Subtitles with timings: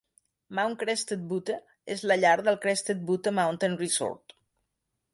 [0.59, 1.59] Mount Crested Butte
[1.97, 4.39] és llar del Crested Butte Mountain Resort.